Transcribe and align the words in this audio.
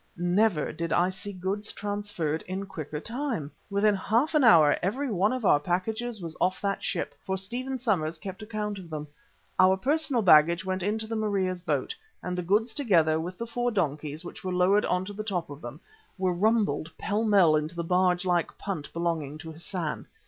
Never 0.17 0.71
did 0.71 0.91
I 0.91 1.09
see 1.11 1.31
goods 1.31 1.71
transferred 1.71 2.41
in 2.47 2.65
quicker 2.65 2.99
time. 2.99 3.51
Within 3.69 3.93
half 3.93 4.33
an 4.33 4.43
hour 4.43 4.75
every 4.81 5.11
one 5.11 5.31
of 5.31 5.45
our 5.45 5.59
packages 5.59 6.19
was 6.19 6.35
off 6.41 6.59
that 6.61 6.83
ship, 6.83 7.13
for 7.23 7.37
Stephen 7.37 7.77
Somers 7.77 8.17
kept 8.17 8.41
a 8.41 8.47
count 8.47 8.79
of 8.79 8.89
them. 8.89 9.07
Our 9.59 9.77
personal 9.77 10.23
baggage 10.23 10.65
went 10.65 10.81
into 10.81 11.05
the 11.05 11.15
Maria's 11.15 11.61
boat, 11.61 11.93
and 12.23 12.35
the 12.35 12.41
goods 12.41 12.73
together 12.73 13.19
with 13.19 13.37
the 13.37 13.45
four 13.45 13.69
donkeys 13.69 14.25
which 14.25 14.43
were 14.43 14.51
lowered 14.51 14.85
on 14.85 15.05
to 15.05 15.13
the 15.13 15.23
top 15.23 15.51
of 15.51 15.61
them, 15.61 15.79
were 16.17 16.33
rumbled 16.33 16.89
pell 16.97 17.23
mell 17.23 17.55
into 17.55 17.75
the 17.75 17.83
barge 17.83 18.25
like 18.25 18.57
punt 18.57 18.91
belonging 18.93 19.37
to 19.37 19.51
Hassan. 19.51 20.07